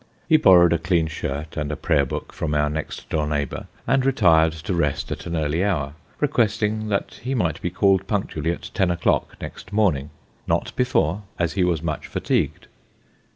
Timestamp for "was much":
11.63-12.07